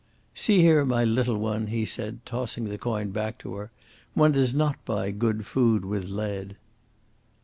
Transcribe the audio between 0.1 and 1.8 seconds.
"See here, my little one,"